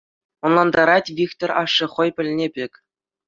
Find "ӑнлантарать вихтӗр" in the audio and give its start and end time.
0.45-1.51